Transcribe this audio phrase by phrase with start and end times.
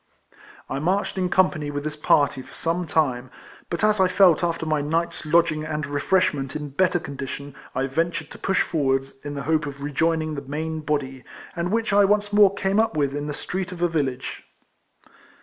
[0.67, 3.29] I marched in company with this party for some time,
[3.69, 8.31] but as I felt after my night's lodging and refreshment in better condition I ventured
[8.31, 11.23] to push forwards, in the hope of rejoining the main body,
[11.55, 14.43] and Avhich I once more came up with in the street of a village.